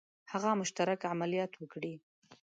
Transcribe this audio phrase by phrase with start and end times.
[0.31, 1.93] هغه مشترک عملیات وکړي.